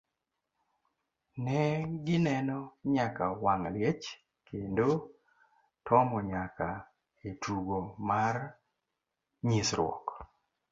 Ne 1.43 1.59
gineno 2.05 2.59
nyaka 2.95 3.25
wang' 3.43 3.67
liech 3.75 4.07
kendo 4.47 4.89
tomo 5.85 6.17
nyaka 6.31 6.69
e 7.27 7.29
tugo 7.41 7.79
mar 8.09 8.35
nyisruok. 9.47 10.05